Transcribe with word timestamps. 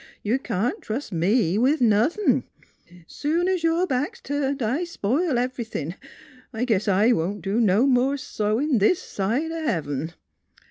You 0.23 0.39
can't 0.39 0.81
trust 0.81 1.11
me 1.11 1.59
with 1.59 1.79
nothin'. 1.79 2.43
Soon's 3.05 3.61
your 3.61 3.85
back's 3.85 4.19
turned 4.19 4.63
I 4.63 4.83
spile 4.83 5.37
ev'rythin'.... 5.37 5.93
I 6.51 6.65
guess 6.65 6.87
I 6.87 7.11
won't 7.11 7.43
do 7.43 7.59
no 7.61 7.85
more 7.85 8.17
sewin' 8.17 8.79
this 8.79 8.99
side 8.99 9.51
o' 9.51 9.63
heaven." 9.63 10.13